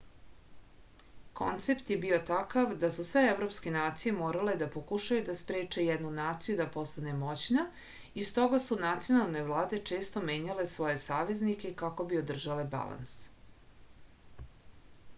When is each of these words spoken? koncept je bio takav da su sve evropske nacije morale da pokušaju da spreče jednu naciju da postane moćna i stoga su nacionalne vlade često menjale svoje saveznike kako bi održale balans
koncept 1.39 1.89
je 1.93 1.97
bio 2.05 2.17
takav 2.29 2.71
da 2.83 2.89
su 2.95 3.03
sve 3.09 3.21
evropske 3.33 3.73
nacije 3.75 4.13
morale 4.21 4.55
da 4.61 4.69
pokušaju 4.75 5.25
da 5.27 5.35
spreče 5.41 5.85
jednu 5.89 6.13
naciju 6.15 6.55
da 6.61 6.67
postane 6.77 7.13
moćna 7.19 7.67
i 8.23 8.25
stoga 8.31 8.61
su 8.65 8.79
nacionalne 8.87 9.45
vlade 9.51 9.81
često 9.91 10.25
menjale 10.31 10.67
svoje 10.73 10.97
saveznike 11.05 11.75
kako 11.85 12.09
bi 12.13 12.21
održale 12.25 12.65
balans 12.73 13.15